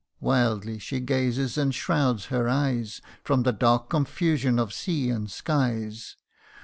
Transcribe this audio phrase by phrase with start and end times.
[0.19, 6.15] Wildly she gazes, and shrouds her eyes From the dark confusion of sea and skies.